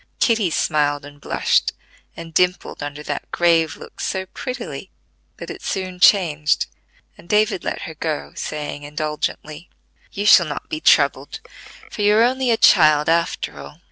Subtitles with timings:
[0.19, 1.73] Kitty smiled and blushed,
[2.17, 4.89] and dimpled under that grave look so prettily
[5.37, 6.65] that it soon changed,
[7.19, 9.69] and David let her go, saying indulgently:
[10.11, 11.39] "You shall not be troubled,
[11.91, 13.79] for you are only a child after all.